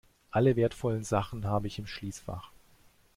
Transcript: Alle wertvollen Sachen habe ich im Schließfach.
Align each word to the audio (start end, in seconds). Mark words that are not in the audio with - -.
Alle 0.31 0.55
wertvollen 0.55 1.03
Sachen 1.03 1.45
habe 1.45 1.67
ich 1.67 1.77
im 1.77 1.85
Schließfach. 1.85 2.49